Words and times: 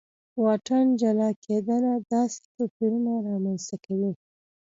واټن 0.43 0.85
جلا 1.01 1.29
کېدنه 1.45 1.93
داسې 2.11 2.39
توپیرونه 2.55 3.11
رامنځته 3.27 3.75
کوي. 3.85 4.11